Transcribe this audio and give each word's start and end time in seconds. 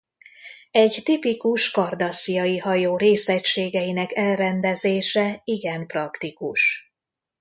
Egy 0.71 1.01
tipikus 1.03 1.71
kardassziai 1.71 2.57
hajó 2.57 2.97
részegységeinek 2.97 4.15
elrendezése 4.15 5.41
igen 5.43 5.87
praktikus. 5.87 6.91